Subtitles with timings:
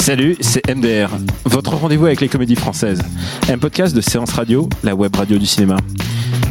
[0.00, 1.10] Salut, c'est MDR,
[1.44, 3.02] votre rendez-vous avec les comédies françaises.
[3.50, 5.76] Un podcast de séance radio, la web radio du cinéma.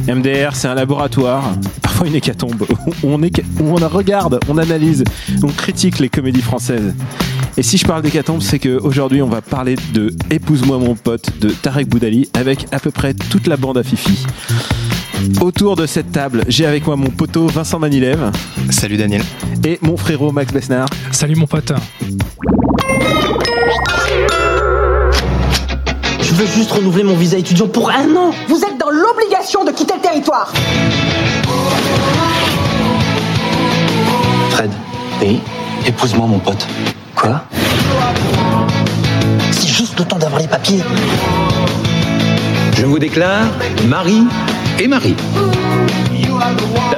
[0.08, 1.44] MDR, c'est un laboratoire,
[1.82, 5.04] parfois une hécatombe, où on, est, où on regarde, on analyse,
[5.44, 6.94] on critique les comédies françaises.
[7.58, 11.50] Et si je parle d'hécatombe, c'est qu'aujourd'hui, on va parler de Épouse-moi mon pote de
[11.50, 14.26] Tarek Boudali avec à peu près toute la bande à Fifi.
[15.42, 18.32] Autour de cette table, j'ai avec moi mon poteau Vincent Manilève
[18.70, 19.24] Salut Daniel.
[19.66, 20.88] et mon frérot Max Besnard.
[21.12, 21.74] Salut mon pote.
[26.40, 28.32] Veux juste renouveler mon visa étudiant pour un an.
[28.48, 30.54] Vous êtes dans l'obligation de quitter le territoire.
[34.52, 34.72] Fred.
[35.22, 35.42] Oui.
[35.86, 36.66] Épouse-moi, mon pote.
[37.14, 37.42] Quoi?
[39.52, 40.82] C'est juste le temps d'avoir les papiers.
[42.78, 43.48] Je vous déclare
[43.88, 44.24] Marie
[44.80, 45.16] et Marie.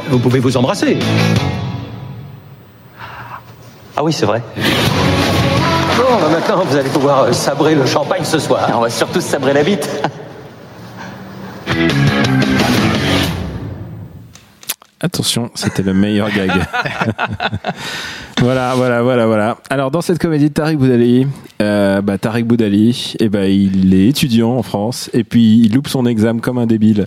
[0.09, 1.00] Vous pouvez vous embrasser.
[3.98, 4.44] Ah oui, c'est vrai.
[6.02, 8.68] Bon, bah maintenant, vous allez pouvoir euh, sabrer le champagne ce soir.
[8.74, 9.88] On va surtout se sabrer la bite.
[15.00, 16.50] Attention, c'était le meilleur gag.
[18.42, 19.58] voilà, voilà, voilà, voilà.
[19.70, 21.28] Alors dans cette comédie de Tariq Boudali,
[21.62, 25.88] euh, bah, Tariq Boudali, eh ben, il est étudiant en France et puis il loupe
[25.88, 27.06] son examen comme un débile.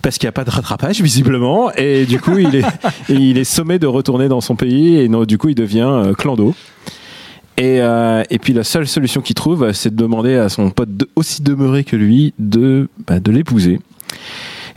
[0.00, 2.64] Parce qu'il n'y a pas de rattrapage visiblement et du coup il est,
[3.08, 6.14] il est sommé de retourner dans son pays et non, du coup il devient euh,
[6.14, 6.54] clando.
[7.56, 10.96] Et, euh, et puis la seule solution qu'il trouve, c'est de demander à son pote
[10.96, 13.80] de- aussi demeuré que lui de, bah, de l'épouser.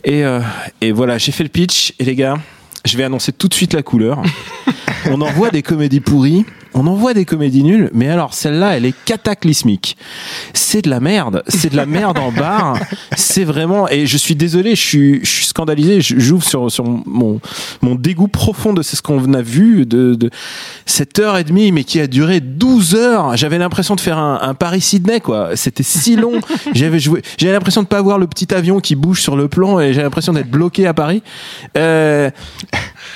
[0.04, 0.42] Et, euh,
[0.82, 1.94] et voilà, j'ai fait le pitch.
[2.00, 2.38] Et les gars,
[2.86, 4.22] je vais annoncer tout de suite la couleur.
[5.10, 6.46] on envoie des comédies pourries,
[6.76, 9.98] on envoie des comédies nulles, mais alors celle-là, elle est cataclysmique.
[10.54, 12.78] C'est de la merde, c'est de la merde en barre.
[13.16, 16.02] C'est vraiment, et je suis désolé, je suis, je suis scandalisé.
[16.02, 17.40] Je- J'ouvre sur, sur mon,
[17.82, 20.30] mon dégoût profond de ce qu'on a vu de, de
[20.86, 23.36] cette heure et demie, mais qui a duré 12 heures.
[23.38, 25.56] J'avais l'impression de faire un, un Paris-Sydney, quoi.
[25.56, 26.40] C'était si long.
[26.74, 29.80] J'avais joué, j'avais l'impression de pas voir le petit avion qui bouge sur le plan
[29.80, 31.22] et j'ai l'impression d'être bloqué à Paris.
[31.78, 32.30] Euh,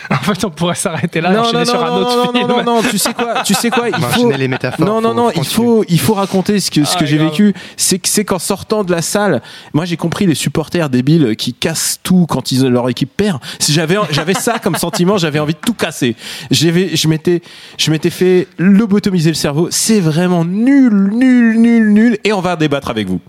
[0.09, 2.47] En fait, on pourrait s'arrêter là et non, enchaîner non, sur un autre film.
[2.47, 4.31] non, non, non, tu sais quoi, tu sais quoi, il faut.
[4.31, 4.85] les métaphores.
[4.85, 7.30] Non, non, non, il faut, il faut raconter ce que, ce Ah, que j'ai grave.
[7.31, 7.53] vécu.
[7.78, 9.41] C'est que, c'est qu'en sortant de la salle,
[9.74, 13.40] moi j'ai compris les supporters débiles qui cassent tout quand ils, leur équipe perd.
[13.59, 16.16] Si j'avais, j'avais ça comme sentiment, j'avais envie de tout casser.
[16.52, 17.41] J'avais, je m'étais,
[17.78, 19.68] je m'étais fait lobotomiser le cerveau.
[19.72, 22.18] C'est vraiment nul, nul, nul, nul.
[22.24, 23.22] Et on va débattre avec vous.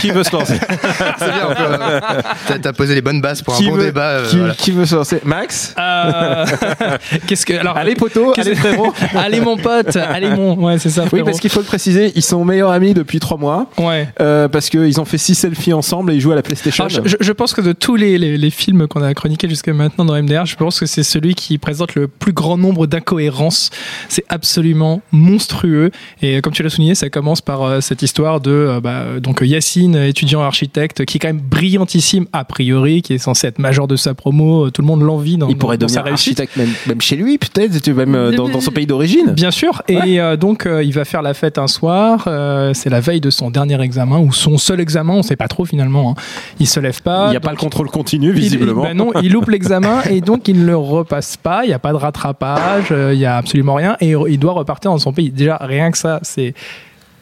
[0.00, 0.58] Qui veut se lancer?
[1.18, 1.48] C'est bien.
[1.50, 2.00] on peut, euh,
[2.62, 4.08] T'as posé les bonnes bases pour un bon veut, débat.
[4.08, 4.54] euh, qui, voilà.
[4.54, 5.20] qui veut se lancer?
[5.24, 5.74] Max?
[5.78, 6.46] Euh,
[7.26, 8.94] Qu'est-ce que alors Allez, poteau, allez, frérot.
[9.16, 11.04] allez mon pote, allez mon ouais c'est ça.
[11.12, 13.66] Oui, parce qu'il faut le préciser, ils sont meilleurs amis depuis trois mois.
[13.78, 14.08] ouais.
[14.20, 16.84] Euh, parce qu'ils ont fait six selfies ensemble et ils jouent à la PlayStation.
[16.84, 20.04] Alors, je, pense que de tous les, les, les films qu'on a chroniqués jusqu'à maintenant
[20.04, 23.70] dans MDR, je pense que c'est celui qui présente le plus grand nombre d'incohérences.
[24.08, 25.90] C'est absolument monstrueux.
[26.22, 29.40] Et comme tu l'as souligné, ça commence par euh, cette histoire de euh, bah, donc
[29.42, 33.86] Yacine, étudiant architecte, qui est quand même brillantissime a priori, qui est censé être major
[33.88, 34.66] de sa promo.
[34.66, 36.40] euh, Tout le monde l'envie dans, il pourrait dans sa devenir réussite.
[36.40, 39.32] architecte même, même chez lui, peut-être, même euh, dans, dans son pays d'origine.
[39.32, 39.82] Bien sûr.
[39.88, 42.24] Et euh, donc, euh, il va faire la fête un soir.
[42.26, 45.14] euh, c'est la veille de son dernier examen ou son seul examen.
[45.14, 46.10] On sait pas trop finalement.
[46.10, 46.14] hein.
[46.60, 47.26] Il se lève pas.
[47.26, 48.82] Il n'y a donc pas le contrôle continu, il- visiblement.
[48.82, 51.64] ben non, il loupe l'examen et donc il ne le repasse pas.
[51.64, 52.88] Il n'y a pas de rattrapage.
[52.90, 55.30] euh, Il y a absolument rien et il doit repartir dans son pays.
[55.30, 56.54] Déjà, rien que ça, c'est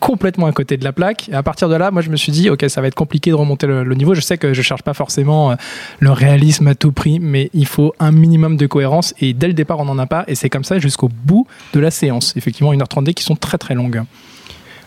[0.00, 1.28] complètement à côté de la plaque.
[1.28, 3.30] Et à partir de là, moi, je me suis dit, ok, ça va être compliqué
[3.30, 4.14] de remonter le, niveau.
[4.14, 5.54] Je sais que je cherche pas forcément euh,
[6.00, 9.14] le réalisme à tout prix, mais il faut un minimum de cohérence.
[9.20, 10.24] Et dès le départ, on n'en a pas.
[10.28, 12.36] Et c'est comme ça jusqu'au bout de la séance.
[12.36, 14.02] Effectivement, 1h30 qui sont très très longues.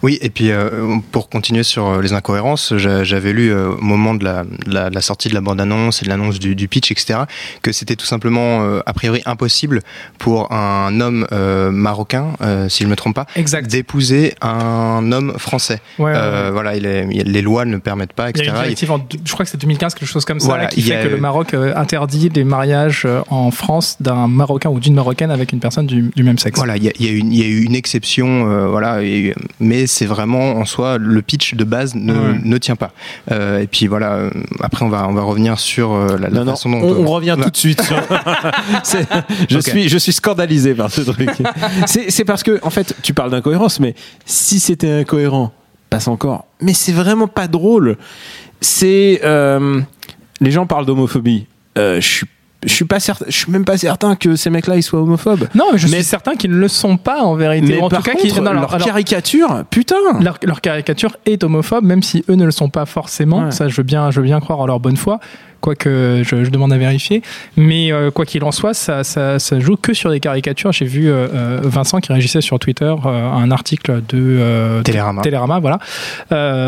[0.01, 3.81] Oui, et puis euh, pour continuer sur euh, les incohérences, j'a- j'avais lu euh, au
[3.81, 6.55] moment de la, de la, de la sortie de la bande-annonce et de l'annonce du,
[6.55, 7.19] du pitch, etc.,
[7.61, 9.81] que c'était tout simplement euh, a priori impossible
[10.17, 11.27] pour un homme
[11.71, 12.27] marocain,
[12.69, 13.25] si je me trompe pas,
[13.67, 15.79] d'épouser un homme français.
[15.97, 16.51] Ouais, ouais, ouais.
[16.51, 18.43] Voilà, il est- il y a- les lois ne le permettent pas, Il y a
[18.43, 18.49] etc.
[18.55, 20.95] une directive, en je crois que c'est 2015, quelque chose comme ça, Voilà, qui fait
[20.95, 25.51] a- que le Maroc interdit les mariages en France d'un Marocain ou d'une Marocaine avec
[25.51, 26.57] une personne du, du même sexe.
[26.57, 28.99] Voilà, il y, a- il y a une- il y a eu une exception, voilà,
[29.59, 32.39] mais c'est vraiment en soi le pitch de base ne, Ouais.
[32.43, 32.91] ne tient pas.
[33.31, 34.13] Euh, et puis voilà.
[34.13, 34.29] euh,
[34.61, 37.05] Après, on va on va revenir sur euh, la, la Non, non, façon dont on,
[37.05, 37.81] on revient tout de suite.
[37.81, 38.01] sur-
[38.83, 39.07] C'est-
[39.49, 41.29] je suis, je suis scandalisé par ce truc.
[41.87, 43.95] C'est c'est parce que, en fait, tu parles d'incohérence, mais
[44.25, 45.51] si c'était incohérent,
[45.89, 46.45] passe encore.
[46.61, 47.97] Mais c'est vraiment pas drôle.
[48.61, 49.81] C'est euh,
[50.41, 51.45] les gens parlent d'homophobie.
[51.77, 52.27] Euh, je suis,
[52.65, 53.25] je suis pas certain.
[53.27, 55.47] Je suis même pas certain que ces mecs-là ils soient homophobes.
[55.55, 57.75] Non, mais je Mais- suis certain qu'ils ne le sont pas en vérité.
[57.75, 59.95] Mais en par tout cas, contre, non, leur alors- caricature, putain.
[60.21, 63.45] leur, leur caricature est homophobe, même si eux ne le sont pas forcément.
[63.45, 63.51] Ouais.
[63.51, 65.19] Ça, je veux bien, je veux bien croire en leur bonne foi,
[65.61, 67.21] quoique je, je demande à vérifier.
[67.57, 70.71] Mais euh, quoi qu'il en soit, ça, ça, ça joue que sur des caricatures.
[70.71, 75.21] J'ai vu euh, euh, Vincent qui réagissait sur Twitter à un article de Télérama.
[75.21, 75.79] Télérama, voilà,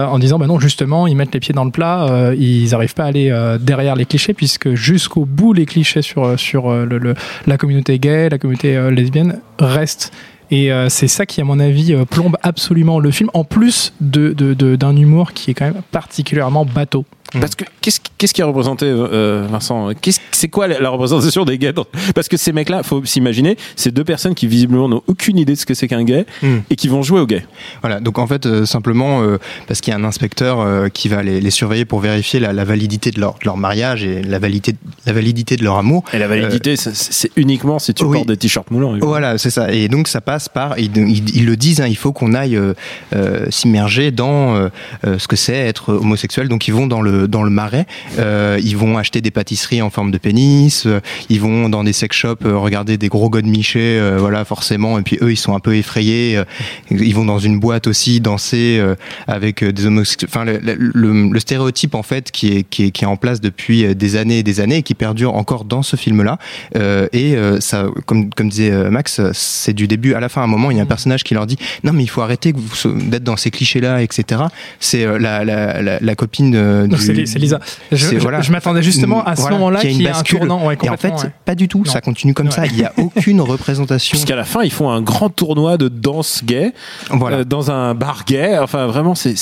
[0.09, 3.03] en disant bah non, justement, ils mettent les pieds dans le plat, ils n'arrivent pas
[3.03, 7.15] à aller derrière les clichés, puisque jusqu'au bout, les clichés sur, sur le- le-
[7.47, 10.11] la communauté gay, la communauté lesbienne restent.
[10.53, 13.93] Et euh, c'est ça qui, à mon avis, euh, plombe absolument le film, en plus
[14.01, 17.05] de, de- de- d'un humour qui est quand même particulièrement bateau.
[17.39, 21.45] Parce que qu'est-ce qu'est-ce qui est représenté, euh, Vincent Qu'est-ce- C'est quoi la, la représentation
[21.45, 25.01] des gays dans- Parce que ces mecs-là, faut s'imaginer, c'est deux personnes qui visiblement n'ont
[25.07, 26.57] aucune idée de ce que c'est qu'un gay Hmm.
[26.69, 27.45] et qui vont jouer aux gays.
[27.81, 29.38] Voilà, donc en fait, euh, simplement euh,
[29.68, 32.54] parce qu'il y a un inspecteur euh, qui va les, les surveiller pour vérifier la,
[32.54, 34.75] la validité de leur, de leur mariage et la validité,
[35.06, 36.04] la validité de leur amour.
[36.13, 38.18] Et la validité, c'est- uniquement si tu oui.
[38.18, 38.92] portes des t-shirts moulants.
[38.92, 39.10] évidemment.
[39.12, 39.72] Voilà, c'est ça.
[39.72, 42.56] Et donc ça passe par, ils, ils- ils le disent, hein, il faut qu'on aille
[42.57, 42.74] euh,
[43.16, 44.69] euh, s'immerger dans euh,
[45.06, 46.48] euh, ce que c'est être homosexuel.
[46.50, 47.85] Donc ils vont dans le dans le marais,
[48.19, 51.94] euh, ils vont acheter des pâtisseries en forme de pénis, euh, ils vont dans des
[51.94, 54.97] sex shops euh, regarder des gros godemichés, euh, voilà forcément.
[55.00, 56.38] Et puis eux, ils sont un peu effrayés.
[56.38, 56.44] euh,
[56.91, 58.95] ils vont dans une boîte aussi danser euh,
[59.27, 60.29] avec euh, des homosexuels.
[60.31, 63.41] Enfin, le, le- le- stéréotype en fait qui est, qui est qui est en place
[63.41, 66.38] depuis euh, des années et des années et qui perdure encore dans ce film-là.
[66.75, 70.29] Euh, et euh, ça, comme, comme disait euh, Max, euh, c'est du début à la
[70.29, 70.41] fin.
[70.41, 72.21] À un moment, il y a un personnage qui leur dit non mais il faut
[72.21, 72.53] arrêter
[72.85, 74.44] d'être dans ces clichés-là, etc.
[74.79, 77.60] C'est euh, la, la, la, la copine euh, du- c'est, Li- c'est Lisa.
[77.92, 78.42] Je, voilà.
[78.50, 80.40] m'attendais justement à ce Voilà, moment-là qu'il y ait un bascule.
[80.40, 80.66] tournant.
[80.66, 81.31] Ouais, Et en fait, ouais.
[81.46, 81.80] pas du tout.
[81.86, 81.92] Non.
[81.92, 82.66] Ça continue comme ça.
[82.66, 84.12] Il n'y a aucune représentation.
[84.16, 86.74] Puisqu'à la fin, ils font un grand tournoi de danse gay
[87.10, 87.38] Voilà.
[87.38, 88.58] euh, dans un bar gay.
[88.60, 89.36] Enfin, vraiment, c'est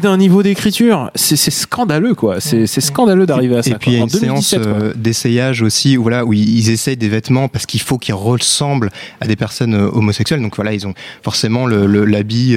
[0.00, 1.10] d'un niveau d'écriture.
[1.14, 2.40] C'est scandaleux, quoi.
[2.40, 3.70] C'est scandaleux d'arriver à ça.
[3.70, 4.72] Et puis il y a une séance 2017, quoi.
[4.72, 8.90] euh, d'essayage aussi où voilà où ils essayent des vêtements parce qu'il faut qu'ils ressemblent
[9.20, 10.40] à des personnes euh, homosexuelles.
[10.42, 12.56] Donc voilà, ils ont forcément le le- l'habit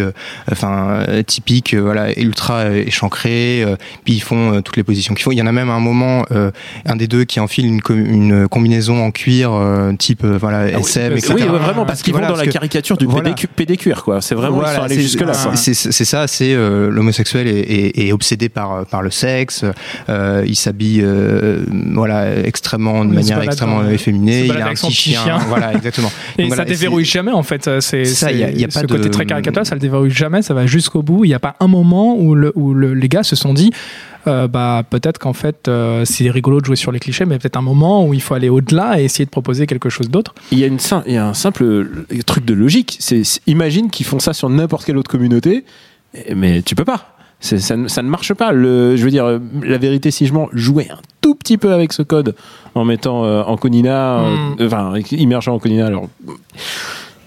[0.52, 3.64] enfin typique euh, voilà ultra euh, échancré.
[3.64, 3.76] euh,
[4.06, 5.32] puis ils font euh, toutes les positions qu'il faut.
[5.32, 6.26] Il y en a même un moment
[6.86, 9.52] un des deux qui enfile une, co- une combinaison en cuir
[10.00, 11.34] type voilà Ah oui, SM oui, etc.
[11.36, 13.32] Oui, vraiment, parce qu'ils Voilà, vont dans la caricature du voilà.
[13.32, 14.22] PD, pédicure, quoi.
[14.22, 14.88] C'est vraiment, Voilà,
[15.56, 19.66] c'est- ça, c'est l'homosexuel est, est- est obsédé par par le sexe.
[20.46, 21.04] il s'habille
[21.94, 24.46] voilà extrêmement de manière extrêmement efféminée.
[24.46, 25.24] Il a un petit chien.
[25.24, 25.38] chien.
[25.48, 26.12] Voilà, exactement.
[26.38, 27.70] Et Donc ça déverrouille jamais en fait.
[27.82, 30.12] C'est ça, il y a- il y a ce côté très caricatural, ça le déverrouille
[30.12, 30.42] jamais.
[30.42, 31.26] Ça va jusqu'au bout.
[31.26, 33.72] Il n'y a pas un moment où, le, où le- les gars se sont dit.
[34.26, 37.58] euh, bah peut-être qu'en fait euh, c'est rigolo de jouer sur les clichés mais peut-être
[37.58, 40.60] un moment où il faut aller au-delà et essayer de proposer quelque chose d'autre Il
[40.60, 41.86] y a une sim- il y a un simple
[42.26, 42.96] truc de logique.
[43.02, 45.66] C'est imagine qu'ils font ça sur n'importe quelle autre communauté,
[46.36, 47.10] mais tu peux pas.
[47.42, 48.54] Ça, ne- ça ne marche pas.
[48.54, 51.74] Le, je veux dire, euh, la vérité, si je mens, jouer un tout petit peu
[51.74, 52.36] avec ce code
[52.74, 54.66] en mettant euh, en Conina, euh, Mm.
[54.68, 55.88] enfin, immergeant en Conina.
[55.88, 56.08] Alors,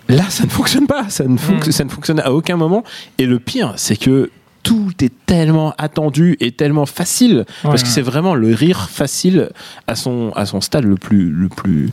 [0.09, 1.05] là, ça ne fonctionne pas.
[1.11, 1.73] Ça ne, fonc- Mm.
[1.73, 2.83] ça ne fonctionne à aucun moment.
[3.19, 4.31] Et le pire, c'est que
[4.67, 7.93] tout est tellement attendu et tellement facile parce que Ouais.
[7.95, 9.51] c'est vraiment le rire facile
[9.87, 11.91] à son à son stade le plus le plus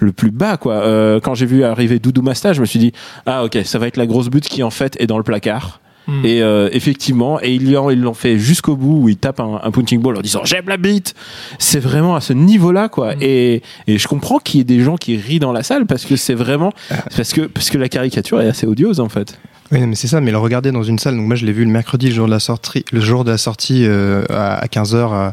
[0.00, 0.74] le plus bas quoi.
[0.74, 2.92] Euh, quand j'ai vu arriver Doudou Masta, je me suis dit
[3.26, 5.80] ah ok ça va être la grosse butte qui en fait est dans le placard.
[6.08, 6.24] Mm.
[6.24, 9.60] Et euh, effectivement, et ils l'ont ils l'ont fait jusqu'au bout où ils tapent un,
[9.62, 11.14] un punching ball en disant j'aime la bite.
[11.58, 13.14] C'est vraiment à ce niveau-là quoi.
[13.16, 13.18] Mm.
[13.22, 16.04] Et, et je comprends qu'il y ait des gens qui rient dans la salle parce
[16.04, 17.04] que c'est vraiment Ah.
[17.16, 19.38] parce que parce que la caricature est assez odieuse en fait.
[19.72, 21.16] Oui, mais c'est ça, mais le regarder dans une salle.
[21.16, 23.32] Donc moi, je l'ai vu le mercredi, le jour de la sortie, le jour de
[23.32, 25.32] la sortie euh, à, 15h,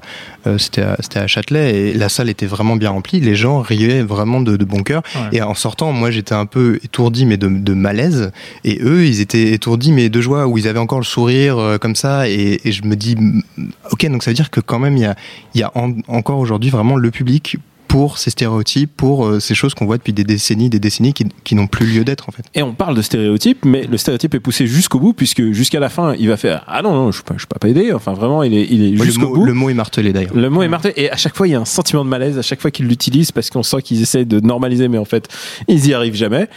[0.58, 3.20] c'était à, c'était à Châtelet, et la salle était vraiment bien remplie.
[3.20, 5.04] Les gens riaient vraiment de, de bon cœur.
[5.16, 5.38] Ouais.
[5.38, 8.32] Et en sortant, moi, j'étais un peu étourdi, mais de, de malaise.
[8.64, 11.78] Et eux, ils étaient étourdis, mais de joie, où ils avaient encore le sourire euh,
[11.78, 12.28] comme ça.
[12.28, 13.16] Et, et je me dis,
[13.92, 15.16] ok, donc ça veut dire que quand même, il y a,
[15.54, 17.58] il y a en- encore aujourd'hui vraiment le public
[17.94, 21.28] pour ces stéréotypes, pour euh, ces choses qu'on voit depuis des décennies, des décennies qui,
[21.44, 22.44] qui n'ont plus lieu d'être en fait.
[22.56, 25.90] Et on parle de stéréotype, mais le stéréotype est poussé jusqu'au bout, puisque jusqu'à la
[25.90, 27.94] fin, il va faire Ah non, non, je ne suis pas aidé.
[27.94, 29.46] Enfin, vraiment, il est, il est le, jusqu'au mot, bout.
[29.46, 30.36] le mot est martelé d'ailleurs.
[30.36, 30.96] Le mot est martelé.
[30.98, 32.88] Et à chaque fois, il y a un sentiment de malaise à chaque fois qu'ils
[32.88, 35.28] l'utilisent parce qu'on sent qu'ils essayent de normaliser, mais en fait,
[35.68, 36.50] ils y arrivent jamais.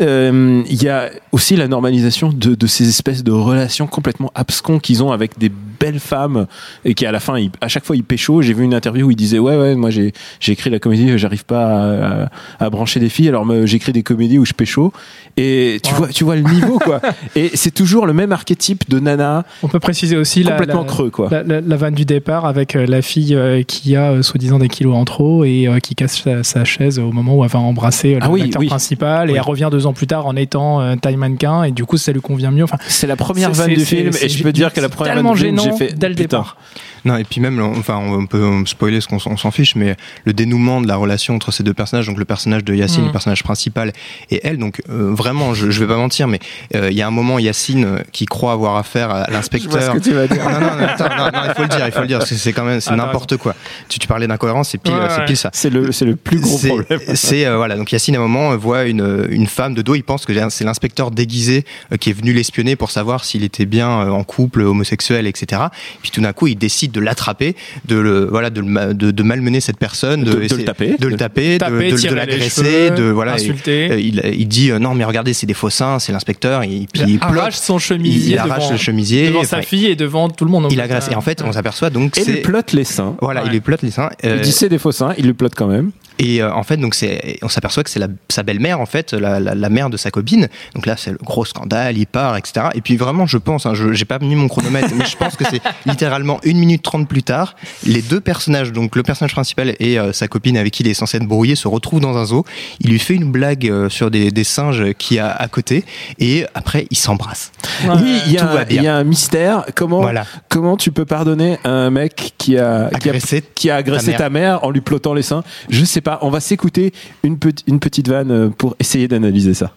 [0.00, 4.78] Euh, Il y a aussi la normalisation de, de ces espèces de relations complètement abscons
[4.78, 5.50] qu'ils ont avec des
[5.84, 6.46] belle femme
[6.84, 8.40] et qui à la fin, il- à chaque fois, il pécho.
[8.42, 10.12] J'ai vu une interview où il disait ouais ouais, moi j'ai
[10.48, 12.28] écrit la comédie, j'arrive pas à, à-
[12.64, 14.92] à brancher des filles, alors j'écris des comédies où je pécho.
[15.36, 17.00] Et tu vois, tu vois le niveau quoi.
[17.36, 21.10] Et c'est toujours le même archétype de nana On peut préciser aussi complètement la- creux
[21.10, 21.28] quoi.
[21.44, 24.94] La, vanne du départ avec euh, la fille euh, qui a euh, soi-disant des kilos
[24.96, 28.28] en trop et qui casse sa, sa chaise au moment où elle va embrasser Ah
[28.28, 28.66] l'acteur oui.
[28.68, 31.96] principal et elle revient deux ans plus tard en étant taille mannequin et du coup
[31.96, 32.64] ça lui convient mieux.
[32.64, 35.32] Enfin, C'est la première vanne du film et je peux dire que la première vanne
[35.32, 36.56] du film, j'ai gênant fait dès le départ.
[37.04, 39.94] Non, et puis même, enfin, on peut spoiler ce qu'on s'en- fiche, mais
[40.24, 43.06] le dénouement de la relation entre ces deux personnages, donc le personnage de Yacine, Mm.
[43.06, 43.92] le personnage principal,
[44.30, 46.40] et elle, donc euh, vraiment, je, je vais pas mentir, mais
[46.74, 49.94] euh, il y a un moment, Yacine euh, qui croit avoir affaire à l'inspecteur.
[50.02, 50.42] tu vas dire.
[50.44, 52.30] Non, non, non, attends, non, non, il faut le dire, il faut le dire, parce
[52.30, 53.54] que c'est quand même, c'est Ah, n'importe quoi.
[53.88, 55.24] Tu, tu parlais d'incohérence, c'est pile, Ouais, c'est ouais.
[55.26, 55.50] pile ça.
[55.52, 57.00] C'est le, c'est le plus gros problème.
[57.14, 60.02] C'est euh, voilà, donc Yacine à un moment voit une, une femme de dos, il
[60.04, 61.64] pense que c'est l'inspecteur déguisé
[62.00, 65.62] qui est venu l'espionner pour savoir s'il était bien en couple, homosexuel, etc.
[66.02, 67.54] Puis tout d'un coup, il décide de l'attraper,
[67.86, 70.96] de le voilà, de, le de, de malmener cette personne, De- de le taper.
[70.98, 73.90] de le taper, de, Taper, de- de tirer les l'agresser, cheveux, de voilà, insulter.
[73.90, 76.86] euh, il, il dit euh, non mais regardez, c'est des faux seins, c'est l'inspecteur, et
[76.92, 79.86] puis il, Il arrache son il, chemisier il arrache devant, le chemisier, devant sa fille
[79.86, 80.68] et devant tout le monde.
[80.70, 81.08] il agresse.
[81.10, 83.16] Et en fait, on s'aperçoit donc Et il plotte les seins.
[83.20, 83.48] voilà, Ouais.
[83.48, 84.10] il lui plotte les seins.
[84.22, 85.90] Il euh, dit c'est des faux seins, il lui plotte quand même.
[86.18, 89.40] Et euh, en fait, donc c'est, on s'aperçoit que c'est sa belle-mère, en fait, la,
[89.40, 90.48] la, la mère de sa copine.
[90.74, 92.66] Donc là, c'est le gros scandale, il part, etc.
[92.74, 95.36] Et puis vraiment, je pense, hein, je j'ai pas mis mon chronomètre, mais je pense
[95.36, 99.74] que c'est littéralement une minute trente plus tard, les deux personnages, donc le personnage principal
[99.80, 102.24] et euh, sa copine avec qui il est censé être brouillé, se retrouvent dans un
[102.26, 102.44] zoo.
[102.80, 105.84] Il lui fait une blague euh, sur des, des singes qui a à côté,
[106.18, 107.50] et après, ils s'embrassent.
[107.84, 108.66] oui, il y, a, un- bien.
[108.70, 109.64] il y a un mystère.
[109.74, 110.26] Comment, Voilà.
[110.48, 114.12] comment tu peux pardonner à un mec qui a, qui a, Agressé qui a agressé
[114.12, 114.64] ta ta mère.
[114.64, 115.42] en lui plottant les seins?
[115.70, 116.18] Je sais pas.
[116.22, 116.92] On va s'écouter
[117.24, 119.72] une, petite une petite vanne euh, pour essayer d'analyser ça.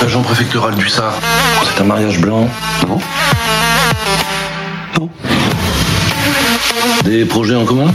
[0.00, 1.12] Agent préfectoral du Sar.
[1.64, 2.48] C'est un mariage blanc.
[2.88, 2.98] Non
[4.98, 5.10] Non.
[7.04, 7.92] Des projets en commun?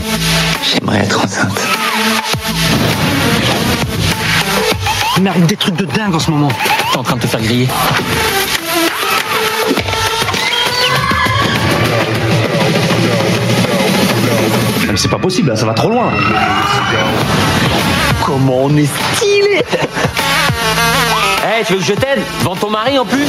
[0.62, 1.60] J'aimerais être enceinte.
[5.16, 6.48] Il m'arrive des trucs de dingue en ce moment.
[6.92, 7.68] T'es en train de te faire griller.
[14.96, 16.10] C'est pas possible, là, ça va trop loin.
[18.24, 19.62] Comment on est stylé
[21.44, 23.26] Eh, tu veux que je t'aide Vends ton mari en plus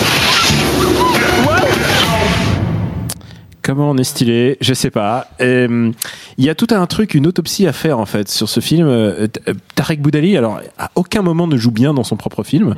[3.62, 5.27] Comment on est stylé Je sais pas.
[5.39, 5.91] Euh,
[6.38, 8.88] Il y a tout un truc, une autopsie à faire en fait sur ce film.
[8.88, 12.75] Euh, euh, Tarek Boudali, alors à aucun moment ne joue bien dans son propre film.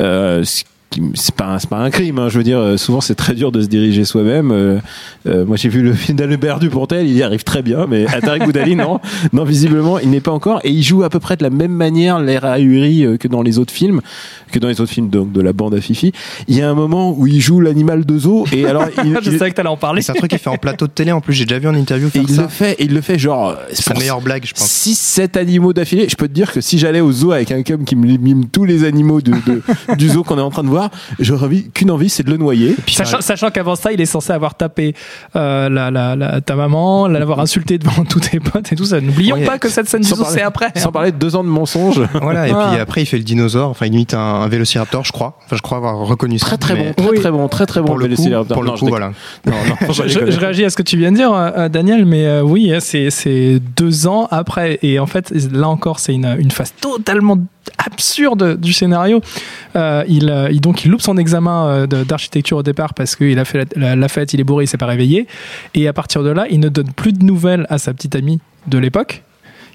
[0.00, 0.70] Euh, ce qui-
[1.14, 3.52] c'est pas c'est pas un crime hein, je veux dire euh, souvent c'est très dur
[3.52, 4.78] de se diriger soi-même Euh,
[5.26, 8.20] euh, moi j'ai vu le film d'Albert Dupontel il y arrive très bien mais à
[8.20, 9.00] Tarek Boudali non
[9.32, 11.72] non visiblement il n'est pas encore et il joue à peu près de la même
[11.72, 14.00] manière l'air ahuri euh, que dans les autres films
[14.52, 16.12] que dans les autres films donc de la bande à Fifi
[16.48, 19.30] il y a un moment où il joue l'animal de zoo et alors il, Je
[19.30, 20.00] il- savais que t'allais en parler.
[20.00, 21.68] Et c'est un truc qu'il fait en plateau de télé, en plus, j'ai déjà vu
[21.68, 22.42] en interview et faire il ça.
[22.42, 23.54] le fait, et il le fait genre.
[23.72, 24.66] C'est sa meilleure blague, je pense.
[24.68, 26.06] 6 7 animaux d'affilée.
[26.08, 28.46] Je peux te dire que si j'allais au zoo avec un cum qui me mime
[28.48, 29.62] tous les animaux de, de-
[29.96, 30.83] du zoo qu'on est en train de voir,
[31.20, 32.76] j'aurais envie- qu'une envie, c'est de le noyer.
[32.88, 34.94] Sachant, sachant qu'avant ça, il est censé avoir tapé
[35.36, 39.00] euh, la, la, la- ta maman, l'avoir insulté devant tous tes potes et tout ça.
[39.00, 39.44] N'oublions Ouais.
[39.44, 40.70] pas que cette scène du zoo, c'est après.
[40.76, 42.00] Sans parler de deux ans de mensonges.
[42.22, 42.68] Voilà, et Ah.
[42.72, 45.38] puis après, il fait le dinosaure, enfin, il imite un, un vélociraptor, je crois.
[45.44, 46.46] Enfin, je crois avoir reconnu ça.
[46.46, 47.20] Très très bon, très Oui.
[47.20, 47.86] très bon, très très bon.
[47.86, 48.54] Pour le coup, Vélociraptor.
[48.54, 49.12] pour le Non, je coup, voilà.
[49.46, 52.04] Non, non, faut Je, réagis à ce que tu viens de dire, euh, euh, Daniel,
[52.06, 54.78] mais euh, oui, hein, c'est c'est deux ans après.
[54.82, 57.38] Et en fait, là encore, c'est une, une phase totalement
[57.78, 59.20] absurde du scénario.
[59.76, 63.38] Euh, il, euh, il- donc, il loupe son examen euh, d'architecture au départ parce qu'il
[63.38, 65.26] a fait la fête, il est bourré, il s'est pas réveillé.
[65.74, 68.40] Et à partir de là, il ne donne plus de nouvelles à sa petite amie
[68.66, 69.22] de l'époque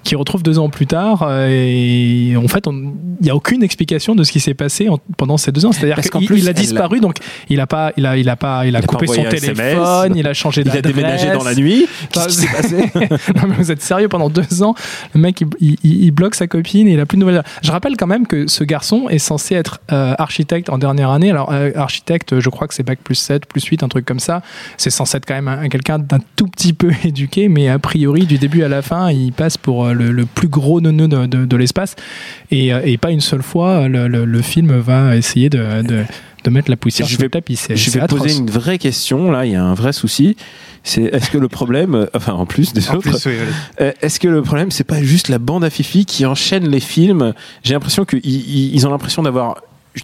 [0.02, 4.14] qui retrouve deux ans plus tard euh, et en fait il n'y a aucune explication
[4.14, 5.72] de ce qui s'est passé en- pendant ces deux ans.
[5.72, 7.16] C'est à dire Parce qu'en qu'il plus, il a disparu donc
[7.48, 10.14] il a pas il a il a pas il a Il a coupé son téléphone
[10.16, 10.94] il a changé Il a d'adresse.
[10.94, 11.86] déménagé dans la nuit.
[12.12, 12.76] Qu'est-ce qui s'est passé
[13.36, 14.74] non mais vous êtes sérieux pendant deux ans
[15.14, 17.42] le mec il, bloque sa copine et il a plus de nouvelles.
[17.62, 21.30] Je rappelle quand même que ce garçon est censé être euh, architecte en dernière année.
[21.30, 24.20] Alors euh, architecte je crois que c'est bac plus 7 plus 8 un truc comme
[24.20, 24.42] ça.
[24.76, 27.78] C'est censé être quand même un, un quelqu'un d'un tout petit peu éduqué mais a
[27.78, 31.08] priori du début à la fin il passe pour euh, le, le plus gros neuneu
[31.08, 31.96] de, de- de l'espace
[32.50, 36.04] et, euh, et pas une seule fois le, le- le film va essayer de, de,
[36.44, 38.22] de mettre la poussière Je sur vais- le tapis Je vais atroce.
[38.22, 39.30] poser une vraie question.
[39.30, 40.36] Là, il y a un vrai souci.
[40.82, 43.54] C'est est-ce que le problème, euh, enfin en plus des En autres, plus, oui, oui.
[43.82, 46.80] Euh, Est-ce que le problème, c'est pas juste la bande à Fifi qui enchaîne les
[46.80, 47.34] films?
[47.62, 49.56] J'ai l'impression qu'ils ils- ils ont l'impression d'avoir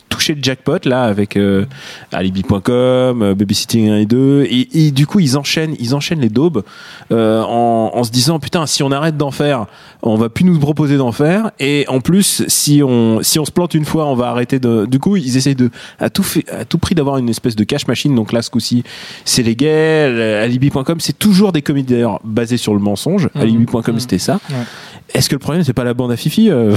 [0.08, 1.64] touché le jackpot là avec euh,
[2.12, 6.28] alibi.com, euh, babysitting 1 et 2 et, et du coup ils enchaînent ils enchaînent les
[6.28, 6.64] daubes
[7.12, 9.66] euh, en, en se disant putain si on arrête d'en faire
[10.02, 11.50] on va plus nous proposer d'en faire.
[11.58, 14.86] Et en plus si on si on se plante une fois on va arrêter de
[14.86, 17.64] du coup ils essayent de à tout fait, à tout prix d'avoir une espèce de
[17.64, 18.14] cash machine.
[18.14, 18.84] Donc là ce coup-ci
[19.24, 20.42] c'est les gays.
[20.42, 23.28] Alibi.com c'est toujours des comédies d'ailleurs basées sur le mensonge.
[23.34, 23.42] Mhm.
[23.42, 24.40] alibi.com c'était ça.
[24.50, 24.56] Ouais.
[25.14, 26.76] Est-ce que le problème c'est pas la bande à Fifi euh,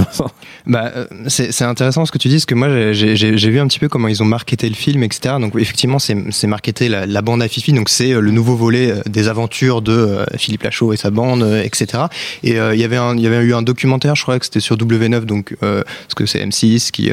[0.65, 3.79] Bah, euh, c'est intéressant ce que tu dis, parce que moi j'ai- vu un petit
[3.79, 5.35] peu comment ils ont marketé le film, etc.
[5.39, 9.27] Donc effectivement, c'est marketé la, bande à Fifi, donc c'est euh, le nouveau volet des
[9.27, 12.03] aventures de Philippe Lachaud et sa bande, etc.
[12.43, 15.25] Et il y avait y avait eu un documentaire, je crois que c'était sur W9,
[15.25, 17.11] donc parce que c'est M6 qui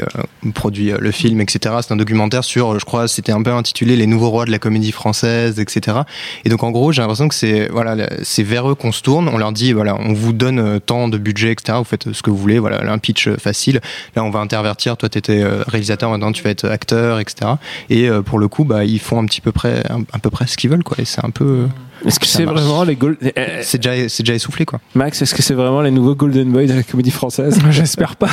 [0.53, 1.75] produit le film, etc.
[1.81, 4.59] C'est un documentaire sur, je crois, c'était un peu intitulé Les nouveaux rois de la
[4.59, 5.99] comédie française, etc.
[6.45, 7.95] Et donc en gros, j'ai l'impression que c'est voilà,
[8.43, 9.29] vers eux qu'on se tourne.
[9.29, 11.77] On leur dit voilà, on vous donne euh, tant de budget, etc.
[11.77, 12.59] Vous faites ce que vous voulez.
[12.59, 13.79] Voilà, un pitch euh, facile.
[14.15, 14.97] Là, on va intervertir.
[14.97, 17.51] Toi, t'étais euh, réalisateur, maintenant tu vas être acteur, etc.
[17.89, 20.29] Et euh, pour le coup, bah, ils font un petit peu près, un, un peu
[20.29, 20.97] près ce qu'ils veulent, quoi.
[20.99, 21.67] Et c'est un peu,
[22.05, 24.79] est-ce que c'est vraiment les gold euh, c'est déjà, c'est déjà essoufflé, quoi.
[24.95, 27.59] Max est-ce que c'est vraiment les nouveaux Golden Boys de la comédie française?
[27.71, 28.29] J'espère pas.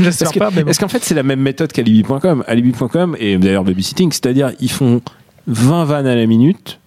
[0.00, 0.66] J'espère Est-ce que- pas, bon.
[0.66, 5.00] est-ce qu'en fait c'est la même méthode qu'Alibi.com Alibi.com et d'ailleurs babysitting, c'est-à-dire ils font
[5.46, 6.78] 20 vannes à la minute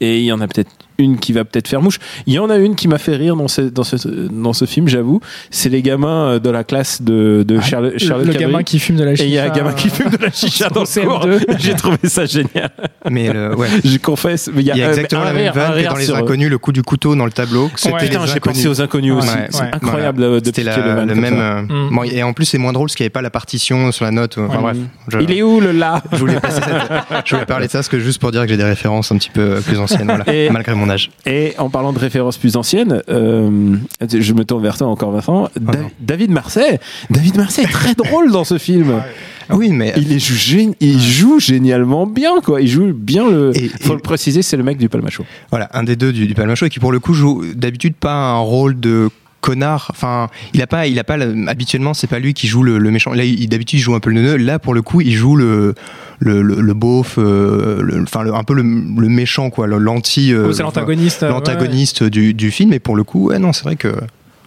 [0.00, 0.70] et il y en a peut-être
[1.02, 1.98] une qui va peut-être faire mouche.
[2.26, 4.64] Il y en a une qui m'a fait rire dans ce, dans ce, dans ce
[4.64, 5.20] film, j'avoue.
[5.50, 8.78] C'est les gamins euh, de la classe de, de Charlotte, le, Charlotte le gamin qui
[8.78, 9.26] fume de la Et chicha.
[9.28, 11.26] il y a un gamin qui fume de la chicha dans le cours.
[11.26, 11.44] CM2.
[11.58, 12.70] J'ai trouvé ça génial.
[13.10, 13.68] Mais le, ouais.
[13.84, 14.50] Je confesse.
[14.54, 16.50] mais Il y a euh, exactement un la même vanne que dans Les sur- Inconnus,
[16.50, 17.70] le coup du couteau dans le tableau.
[17.76, 18.00] C'était Ouais.
[18.06, 19.28] Putain, j'ai pensé aux inconnus aussi.
[19.28, 20.40] Ouais, c'est incroyable voilà.
[20.40, 21.34] de, piquer la- le même.
[21.38, 21.94] euh, Mm.
[21.94, 24.04] bon, et en plus, c'est moins drôle parce qu'il n'y avait pas la partition sur
[24.04, 24.36] la note.
[24.38, 24.62] Enfin Ouais.
[24.62, 24.76] bref.
[25.08, 26.02] je- Il est où le là?
[26.12, 28.48] Je voulais, passer cette- je voulais parler de ça parce que juste pour dire que
[28.48, 30.88] j'ai des références un petit peu plus anciennes, voilà, Et- malgré mon
[31.26, 33.76] Et en parlant de références plus anciennes, euh,
[34.12, 35.48] je me tourne vers toi encore Vincent.
[35.60, 35.90] Da- non.
[36.00, 36.78] David Marseille,
[37.10, 39.02] David Marseille est très drôle dans ce film.
[39.48, 42.60] Ah oui, mais Il, est joue, gé- il joue génialement bien quoi.
[42.60, 43.50] Il joue bien le.
[43.56, 45.24] Et- faut et- le préciser, c'est le mec du Palmacho.
[45.50, 47.94] voilà, un des deux du, du Palma Show et qui pour le coup joue d'habitude
[47.94, 49.08] pas un rôle de
[49.40, 49.88] connard.
[49.90, 51.16] Enfin, il a pas, il a pas.
[51.16, 53.12] le- habituellement, c'est pas lui qui joue le, le méchant.
[53.12, 54.36] Là, il, d'habitude, il joue un peu le neuneu.
[54.36, 55.74] Là, pour le coup, il joue le
[56.22, 60.32] le, le, le beauf, euh, enfin un peu le, le méchant quoi, le- l'anti.
[60.34, 61.22] euh, Oh, c'est l'antagoniste.
[61.22, 62.72] euh, l'antagoniste du, du film.
[62.74, 63.88] Et pour le coup, ouais, non, c'est vrai que.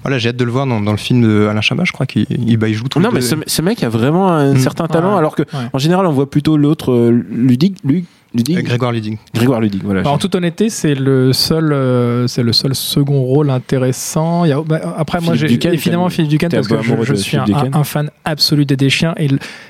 [0.03, 2.05] Voilà, j'ai hâte de le voir dans, dans le film de Alain Chabat, je crois
[2.05, 4.57] qu'il il, bah, il joue tout Non mais ce, ce mec a vraiment un Mm.
[4.59, 5.17] certain talent, Ouais.
[5.19, 5.69] alors que Ouais.
[5.71, 8.03] en général on voit plutôt l'autre euh, Ludig, Ludig,
[8.35, 9.17] Euh, Grégoire Luding.
[9.33, 9.81] Grégoire Ludig.
[9.83, 10.01] Voilà.
[10.01, 14.43] Bah, en toute honnêteté, c'est le seul, euh, c'est le seul second rôle intéressant.
[14.45, 17.13] Il y a, bah, après, moi, Philippe j'ai Duquesne, évidemment Philippe Duquesne parce que je,
[17.13, 19.27] suis un, fan absolu des Deschiens et,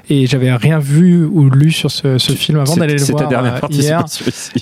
[0.10, 3.24] et j'avais rien vu ou lu sur ce, ce film avant C'est- d'aller le voir
[3.24, 4.06] ta dernière euh, hier.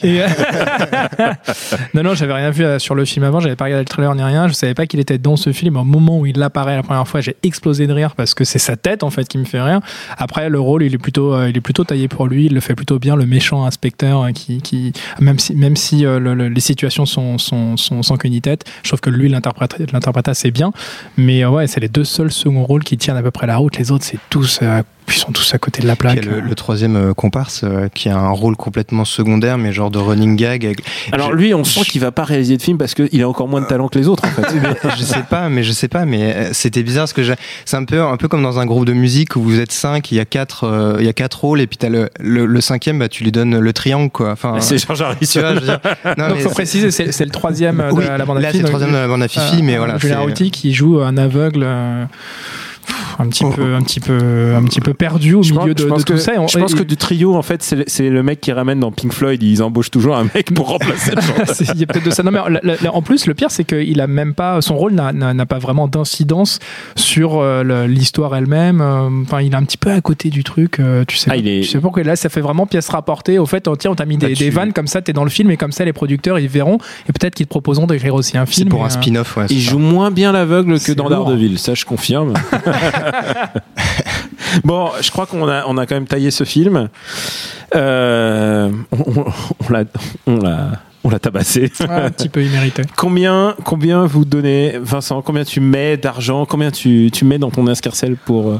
[0.03, 0.21] Et-
[1.93, 4.15] non, non, j'avais rien vu euh, sur le film avant, j'avais pas regardé le trailer
[4.15, 5.77] ni rien, je savais pas qu'il était dans ce film.
[5.77, 8.59] Au moment où il apparaît la première fois, j'ai explosé de rire parce que c'est
[8.59, 9.79] sa tête en fait qui me fait rire.
[10.17, 12.61] Après, le rôle, il est plutôt, euh, il est plutôt taillé pour lui, il le
[12.61, 16.47] fait plutôt bien, le méchant inspecteur euh, qui, même si, même si euh, le- le-
[16.49, 20.27] les situations sont, sont, sont sans queue ni tête, je trouve que lui l'interprète, l'interprète
[20.27, 20.71] assez bien.
[21.17, 23.57] Mais euh, ouais, c'est les deux seuls seconds rôles qui tiennent à peu près la
[23.57, 23.77] route.
[23.77, 26.25] Les autres, c'est tous, euh, ils sont tous à côté de la plaque.
[26.25, 29.97] le, le troisième euh, comparse euh, qui a un rôle complètement secondaire, mais genre de
[29.99, 30.65] running gag.
[30.65, 33.27] avec- Alors Je- lui, on sent qu'il va pas réaliser de film parce qu'il a
[33.29, 34.47] encore moins de talent que les autres en fait.
[34.97, 37.21] je sais pas, mais je sais pas, mais euh, c'était bizarre parce que
[37.65, 40.11] c'est un peu, un peu comme dans un groupe de musique où vous êtes cinq,
[40.11, 42.45] il y a quatre, euh, il y a quatre rôles et puis t'as le, le,
[42.45, 44.31] le cinquième, bah tu lui donnes le triangle quoi.
[44.31, 45.39] Enfin, c'est Georges tu Harrison.
[45.41, 45.79] vois, je veux dire,
[46.17, 48.37] non, Donc, mais faut c'est- préciser, c'est c'est le troisième euh, de Oui, la bande
[48.37, 49.97] à là c'est le troisième de la bande à Fifi, Euh, mais voilà.
[49.97, 52.05] Julien c'est- Routy qui joue un aveugle euh,
[53.19, 53.49] un petit Oh.
[53.51, 56.13] peu un petit peu un petit peu perdu au Je milieu de, pense de tout
[56.13, 58.09] que, ça et on- je pense et- que du trio, en fait, c'est le, c'est
[58.09, 59.41] le mec qui ramène dans Pink Floyd.
[59.43, 61.11] Ils embauchent toujours un mec pour remplacer.
[61.53, 62.23] C'est- Il y a peut-être de ça.
[62.23, 64.93] Non, mais la- la- en plus, le pire, c'est qu'il a même pas son rôle
[64.93, 66.59] n'a- pas vraiment d'incidence
[66.95, 68.81] sur euh, l'histoire elle-même.
[68.81, 70.79] Euh, Enfin, il est un petit peu à côté du truc.
[70.79, 73.39] euh, tu sais, Ah, il est- tu sais pourquoi là, ça fait vraiment pièce rapportée.
[73.39, 75.13] Au fait, oh, tiens, on t'a mis des, Bah, tu- des vannes comme ça, t'es
[75.13, 76.77] dans le film et comme ça, les producteurs ils verront
[77.07, 78.69] et peut-être qu'ils te proposeront d'écrire aussi un C'est film.
[78.69, 79.45] pour et, un spin-off, ouais.
[79.47, 79.71] c'est Il ça.
[79.71, 81.09] joue moins bien l'aveugle que C'est dans.
[81.09, 82.33] Daredevil, ça je confirme.
[84.63, 86.89] bon, je crois qu'on a, on a quand même taillé ce film.
[87.75, 89.25] Euh, on on-
[91.03, 91.71] on l'a, tabassé.
[91.79, 92.83] ouais, un petit peu immérité.
[92.97, 95.21] Combien, combien vous donnez, Vincent?
[95.23, 96.45] Combien tu mets d'argent?
[96.45, 98.59] Combien tu, tu mets dans ton escarcelle pour euh,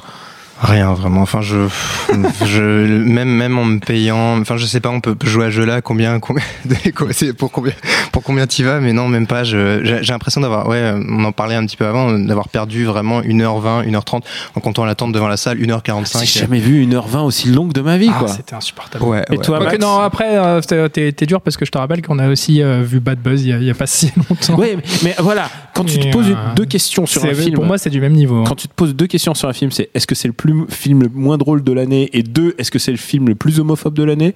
[0.61, 1.21] Rien vraiment.
[1.21, 1.67] Enfin, je,
[2.45, 5.55] je, même, même en me payant, enfin, je sais pas, on peut jouer à ce
[5.55, 5.81] jeu-là.
[5.81, 6.43] Combien, combien,
[7.11, 7.73] c'est pour combien,
[8.11, 9.43] pour combien t'y vas Mais non, même pas.
[9.43, 13.89] J'ai l'impression d'avoir, ouais, on en parlait un petit peu avant, d'avoir perdu vraiment 1h20,
[13.89, 14.21] 1h30
[14.55, 16.19] en comptant l'attente devant la salle, 1h45.
[16.25, 18.27] J'ai jamais vu 1h20 aussi longue de ma vie, Ah.
[18.27, 19.03] C'était insupportable.
[19.03, 19.43] Ouais, Et ouais.
[19.43, 22.29] toi, Quoique, Max non, après, euh, t'es- dur parce que je te rappelle qu'on a
[22.29, 24.55] aussi euh, vu Bad Buzz il y a, il y a pas si longtemps.
[24.59, 27.55] Oui, mais, mais voilà, quand tu Et, te poses euh, deux questions sur un film,
[27.55, 28.41] Pour moi, c'est du même niveau.
[28.41, 28.43] hein.
[28.47, 30.50] quand tu te poses deux questions sur un film, c'est est-ce que c'est le plus
[30.69, 33.59] film le moins drôle de l'année et deux, est-ce que c'est le film le plus
[33.59, 34.35] homophobe de l'année?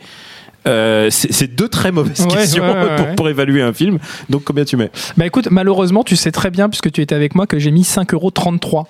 [0.68, 4.00] Euh, c'est deux très mauvaises Ouais, questions ouais, ouais, pour, évaluer un film.
[4.30, 4.90] Donc combien tu mets?
[5.16, 7.84] Bah écoute, malheureusement, tu sais très bien, puisque tu étais avec moi, que j'ai mis
[7.84, 8.86] 5,33€.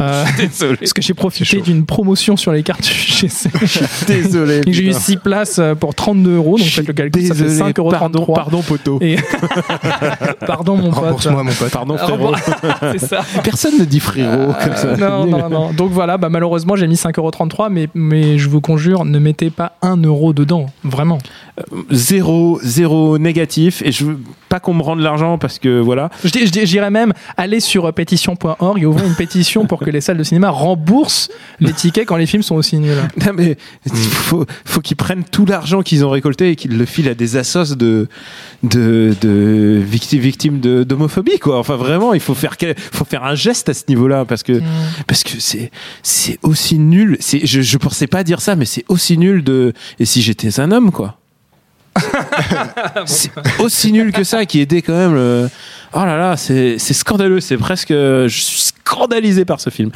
[0.00, 0.76] Euh, Désolé.
[0.76, 3.28] parce que j'ai profité d'une promotion sur les cartes chez
[4.06, 4.60] Désolé.
[4.66, 4.98] J'ai eu putain.
[4.98, 7.72] 6 places euh, pour 32 euros, donc faites le calcul, ça fait Désolé.
[7.72, 7.90] 5,33€.
[7.90, 8.98] Pardon, pardon, poteau.
[9.00, 9.16] Et...
[10.46, 10.98] Pardon mon pote.
[11.04, 11.70] Rembourse-moi, mon pote.
[11.70, 12.34] Pardon, frérot.
[12.92, 13.20] C'est ça.
[13.42, 14.88] Personne ne dit frérot comme ça.
[14.88, 15.72] Euh, non, non, non.
[15.72, 19.72] Donc voilà, bah, malheureusement, j'ai mis 5,33€, mais, mais je vous conjure, ne mettez pas
[19.82, 20.66] 1 euro dedans.
[20.84, 21.18] Vraiment.
[21.90, 23.82] Zéro, zéro négatif.
[23.84, 26.10] Et je veux pas qu'on me rende l'argent parce que voilà.
[26.24, 30.22] J'irais même aller sur euh, pétition.org et ouvrir une pétition pour que les salles de
[30.22, 32.96] cinéma remboursent les tickets quand les films sont aussi nuls.
[33.24, 37.08] Non, mais faut, faut qu'ils prennent tout l'argent qu'ils ont récolté et qu'ils le filent
[37.08, 38.08] à des assos de,
[38.62, 41.58] de, de victimes, d'homophobie, quoi.
[41.58, 42.56] Enfin, vraiment, il faut faire,
[42.92, 44.60] faut faire un geste à ce niveau-là parce que,
[45.06, 45.70] parce que c'est,
[46.02, 47.16] c'est aussi nul.
[47.20, 50.60] C'est, je, je pensais pas dire ça, mais c'est aussi nul de, et si j'étais
[50.60, 51.18] un homme, quoi.
[53.58, 55.48] aussi nul que ça qui aidait quand même le...
[55.98, 57.88] Oh là là, c'est scandaleux, c'est presque...
[57.88, 59.90] Je suis scandalisé par ce film.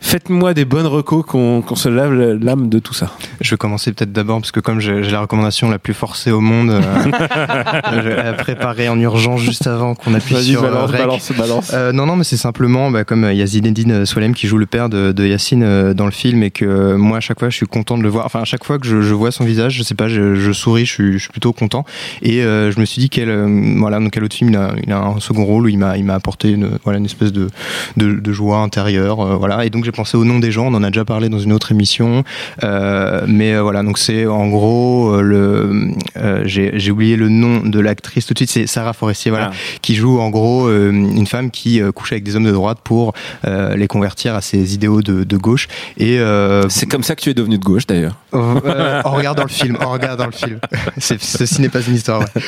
[0.00, 3.10] Faites-moi des bonnes recos qu'on se lave l'âme de tout ça.
[3.40, 6.40] Je vais commencer peut-être d'abord parce que comme j'ai la recommandation la plus forcée au
[6.40, 6.80] monde, euh,
[8.02, 11.00] je la préparer en urgence juste avant qu'on appuie sur euh, balance, rec.
[11.00, 11.70] balance, balance.
[11.74, 14.46] Euh, non, non, mais c'est simplement bah, comme euh, il y a Zinedine Soilem qui
[14.46, 17.20] joue le père de, de Yacine euh, dans le film et que euh, moi à
[17.20, 18.26] chaque fois je suis content de le voir.
[18.26, 20.52] Enfin à chaque fois que je, je vois son visage, je sais pas, je, je
[20.52, 21.84] souris, je suis, je suis plutôt content.
[22.22, 24.50] Et euh, je me suis dit quel euh, voilà dans quel autre film?
[24.50, 26.98] Il a, il a un second rôle où il m'a il m'a apporté une voilà
[26.98, 27.48] une espèce de
[27.96, 29.64] de, de joie intérieure euh, voilà.
[29.64, 30.66] Et donc j'ai pensé au nom des gens.
[30.66, 32.24] On en a déjà parlé dans une autre émission.
[32.62, 35.90] Euh, mais euh, voilà donc c'est en gros le
[36.44, 38.50] j'ai j'ai oublié le nom de l'actrice tout de suite.
[38.50, 39.78] C'est Sarah Forestier voilà Ah.
[39.80, 43.12] qui joue en gros une femme qui couche avec des hommes de droite pour
[43.44, 45.68] les convertir à ses idéaux de, de gauche.
[45.98, 46.18] Et
[46.68, 48.16] C'est comme ça que tu es devenu de gauche d'ailleurs.
[48.34, 50.58] Euh, en regardant le film, en regardant le film.
[50.98, 52.20] Ceci n'est pas une histoire.
[52.20, 52.42] ouais.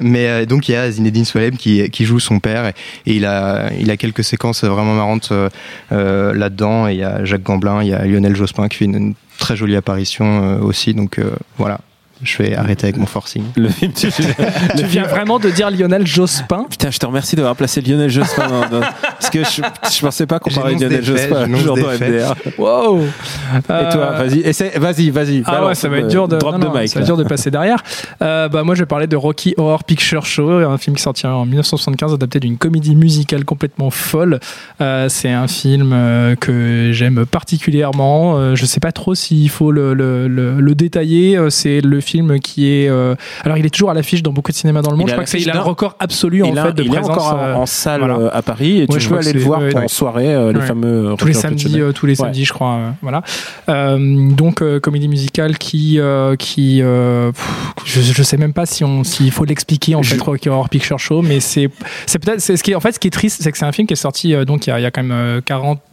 [0.00, 2.74] Mais euh, donc il y a Zinedine Soilem qui, qui joue son père et,
[3.06, 5.48] et il a il a quelques séquences vraiment marrantes euh,
[5.92, 6.88] euh, là-dedans.
[6.88, 9.14] Et il y a Jacques Gamblin, il y a Lionel Jospin qui fait une, une
[9.38, 10.94] très jolie apparition euh, aussi.
[10.94, 11.80] Donc euh, voilà,
[12.22, 13.44] je vais arrêter avec mon forcing.
[13.56, 14.08] Le film, tu,
[14.76, 16.66] Tu viens vraiment de dire Lionel Jospin?
[16.70, 18.86] Putain, je te remercie d'avoir placé Lionel Jospin dans- dans-
[19.22, 19.62] parce que je,
[19.96, 21.90] je pensais pas qu'on parlait de J'énonce Lionel Jospin toujours des dans.
[21.92, 22.34] MDR.
[22.58, 25.42] Wow Et toi, vas-y, essaie, vas-y, vas-y.
[25.46, 26.88] Ah balance, ouais, ça va euh, être dur de, drop non, de non, mic.
[26.88, 27.82] ça va être dur de passer derrière.
[28.22, 31.36] Euh, bah, moi, je vais parler de Rocky Horror Picture Show, un film qui sortira
[31.36, 34.40] en 1975, adapté d'une comédie musicale complètement folle.
[34.80, 38.36] Euh, c'est un film euh, que j'aime particulièrement.
[38.38, 41.36] Euh, je sais pas trop s'il faut le, le, le, le détailler.
[41.36, 42.88] Euh, C'est le film qui est.
[42.88, 45.08] euh, alors, il est toujours à l'affiche dans beaucoup de cinémas dans le monde.
[45.08, 46.58] Il Je est à crois que c'est l'affiche il a d'un- record absolu en il
[46.58, 47.10] a- fait de il est présence.
[47.10, 48.16] encore en, euh, en salle voilà.
[48.16, 50.52] euh, à Paris et Ouais, tu je peux aller le voir ouais, en soirée, euh,
[50.52, 52.16] les fameux tous les samedis, euh, tous les Ouais.
[52.26, 52.72] samedis, je crois.
[52.74, 53.22] euh, voilà.
[53.68, 57.50] Euh, donc euh, comédie musicale qui, euh, qui, euh, pff,
[57.84, 60.68] je, je sais même pas si on, s'il faut l'expliquer en Je- fait Rocky Horror
[60.68, 61.70] Picture Show, mais c'est,
[62.06, 63.64] c'est peut-être, c'est ce qui est, en fait, ce qui est triste, c'est que c'est
[63.64, 65.12] un film qui est sorti euh, donc il y a, il y a quand même
[65.12, 65.40] euh,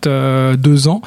[0.04, 1.02] 42 ans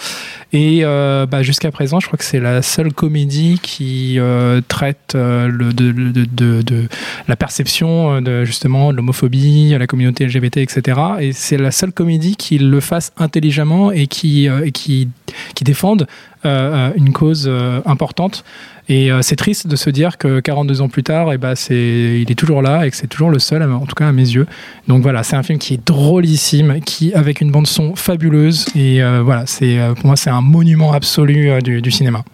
[0.53, 5.15] et euh, bah, jusqu'à présent, je crois que c'est la seule comédie qui euh, traite
[5.15, 6.89] euh, le, de, de, de, de
[7.29, 11.01] la perception euh, de justement de l'homophobie, la communauté LGBT, etc.
[11.21, 12.02] Et c'est la seule comédie
[12.39, 15.09] qui le fasse intelligemment et qui, euh, qui,
[15.55, 16.07] qui défende
[16.45, 18.45] euh, euh, une cause euh, importante.
[18.89, 22.31] Et c'est triste de se dire que 42 ans plus tard, et bah, c'est, il
[22.31, 24.47] est toujours là et que c'est toujours le seul, en tout cas à mes yeux.
[24.89, 28.67] Donc voilà, c'est un film qui est drôlissime, qui avec une bande son fabuleuse.
[28.75, 32.25] Et voilà, c'est pour moi c'est un monument absolu du cinéma.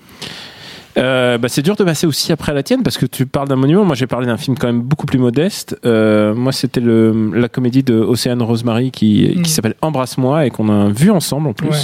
[0.99, 3.57] Euh, bah, c'est dur de passer aussi après la tienne parce que tu parles d'un
[3.57, 3.85] monument.
[3.85, 5.79] Moi, j'ai parlé d'un film quand même beaucoup plus modeste.
[5.85, 9.43] Euh, moi, c'était la comédie de Océane Rosemary qui, Mm.
[9.43, 11.69] qui s'appelle Embrasse-moi et qu'on a vu ensemble en plus.
[11.69, 11.77] Ouais.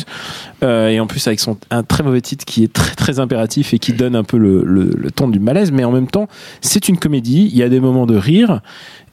[0.65, 3.73] Euh, et en plus, avec son, un très mauvais titre qui est très très impératif
[3.73, 5.71] et qui donne un peu le, le, le ton du malaise.
[5.73, 6.29] Mais en même temps,
[6.61, 7.49] c'est une comédie.
[7.53, 8.61] Il y a des moments de rire.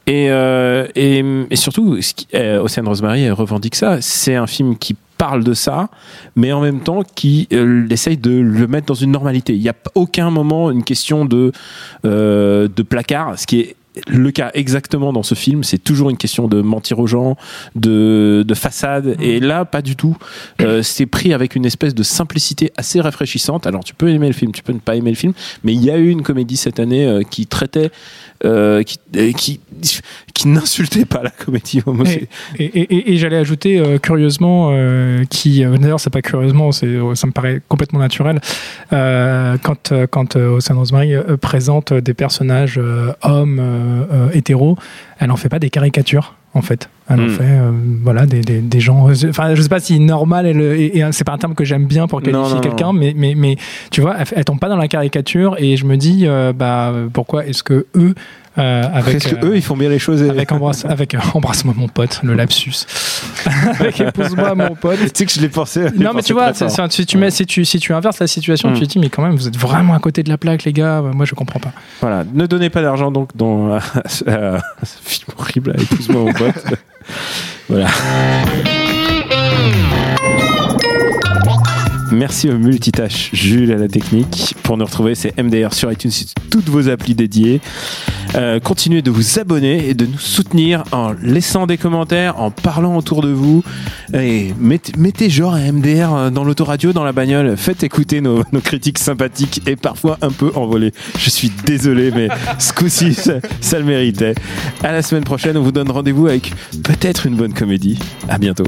[0.07, 0.25] Et,
[0.95, 4.01] et, et surtout, ce qui, Océane Rosemary elle revendique ça.
[4.01, 5.89] C'est un film qui parle de ça,
[6.35, 9.53] mais en même temps qui euh, essaye de le mettre dans une normalité.
[9.53, 11.51] Il n'y a aucun moment une question de,
[12.05, 13.75] euh, de placard, ce qui est
[14.07, 17.35] le cas exactement dans ce film, c'est toujours une question de mentir aux gens,
[17.75, 20.15] de, de façade, et là, pas du tout.
[20.61, 23.67] Euh, c'est pris avec une espèce de simplicité assez rafraîchissante.
[23.67, 25.83] Alors, tu peux aimer le film, tu peux ne pas aimer le film, mais il
[25.83, 27.91] y a eu une comédie cette année euh, qui traitait,
[28.45, 28.97] euh, qui,
[29.35, 29.59] qui,
[30.33, 32.27] qui n'insultait pas la comédie homosexuelle.
[32.59, 34.71] Et, et- et- et j'allais ajouter curieusement,
[35.29, 38.39] qui d'ailleurs c'est pas curieusement, c'est ça me paraît complètement naturel.
[38.89, 42.79] quand quand Rosemary présente des personnages
[43.23, 44.77] hommes euh, euh, hétéros,
[45.19, 46.35] elle en fait pas des caricatures.
[46.53, 46.89] en fait.
[47.09, 47.29] Elles ont Mm.
[47.29, 47.71] fait, euh,
[48.03, 49.07] voilà, des, des, des gens.
[49.29, 52.07] Enfin, je sais pas si normal et, et c'est pas un terme que j'aime bien
[52.07, 53.55] pour qualifier quelqu'un, mais, mais, mais
[53.89, 56.93] tu vois, elles, elles tombent pas dans la caricature et je me dis, euh, bah,
[57.13, 58.15] pourquoi est-ce que eux,
[58.57, 59.19] avec.
[59.19, 61.73] Qu'est-ce que euh, eux, ils font bien les choses et- avec embrasse, avec euh, embrasse-moi
[61.77, 62.85] mon pote, le lapsus.
[63.79, 64.99] avec épouse-moi mon pote.
[64.99, 65.81] Tu sais que je l'ai pensé.
[65.87, 67.93] je l'ai Non mais pensé tu vois, c'est- si tu mets, si tu, si tu
[67.93, 68.73] inverses la situation, Mm.
[68.73, 70.73] tu te dis mais quand même vous êtes vraiment à côté de la plaque les
[70.73, 71.01] gars.
[71.13, 71.71] Moi je comprends pas.
[72.01, 74.23] Voilà, ne donnez pas d'argent donc dans à ce
[75.03, 76.63] film horrible, épouse-moi mon pote.
[77.69, 77.87] voilà.
[82.11, 84.55] Merci au multitâche Jules à la technique.
[84.63, 86.11] Pour nous retrouver, c'est MDR sur iTunes,
[86.49, 87.61] toutes vos applis dédiées.
[88.35, 92.97] Euh, continuez de vous abonner et de nous soutenir en laissant des commentaires, en parlant
[92.97, 93.63] autour de vous.
[94.13, 97.55] Et mettez, genre un MDR dans l'autoradio, dans la bagnole.
[97.55, 100.93] Faites écouter nos, nos critiques sympathiques et parfois un peu envolées.
[101.17, 102.27] Je suis désolé, mais
[102.59, 104.35] ce coup-ci, ça, ça le méritait.
[104.83, 107.97] À la semaine prochaine, on vous donne rendez-vous avec peut-être une bonne comédie.
[108.27, 108.65] À bientôt.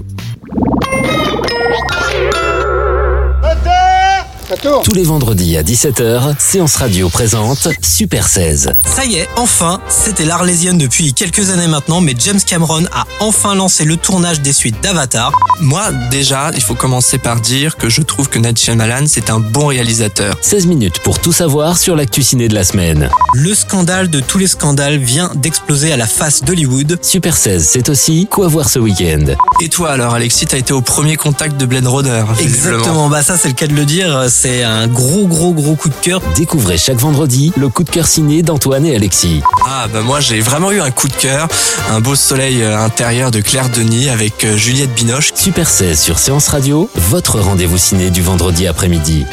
[4.64, 8.76] Tous les vendredis à 17h, Séance Radio présente Super 16.
[8.86, 13.56] Ça y est, enfin, c'était l'Arlésienne depuis quelques années maintenant, mais James Cameron a enfin
[13.56, 15.34] lancé le tournage des suites d'Avatar.
[15.60, 19.42] Moi, déjà, il faut commencer par dire que je trouve que Night Shyamalan, c'est un
[19.42, 20.38] bon réalisateur.
[20.40, 23.10] 16 minutes pour tout savoir sur l'actu ciné de la semaine.
[23.34, 27.00] Le scandale de tous les scandales vient d'exploser à la face d'Hollywood.
[27.02, 29.26] Super 16, c'est aussi quoi voir ce week-end.
[29.60, 32.24] Et toi alors, Alexis, t'as été au premier contact de Blade Runner.
[32.40, 35.90] Exactement, bah ça c'est le cas de le dire, c'est un gros gros gros coup
[35.90, 36.22] de cœur.
[36.36, 39.42] Découvrez chaque vendredi le coup de cœur ciné d'Antoine et Alexis.
[39.66, 41.48] Ah bah moi j'ai vraiment eu un coup de cœur,
[41.90, 45.32] un beau soleil euh, intérieur de Claire Denis avec euh, Juliette Binoche.
[45.34, 49.26] Super 16 sur Séance Radio, votre rendez-vous ciné du vendredi après-midi.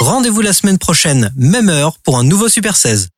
[0.00, 3.10] Rendez-vous la semaine prochaine, même heure, pour un nouveau Super 16.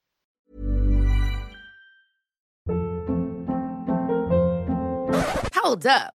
[5.65, 6.16] Hold up.